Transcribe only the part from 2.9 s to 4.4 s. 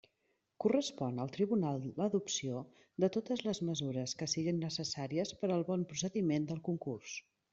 de totes les mesures que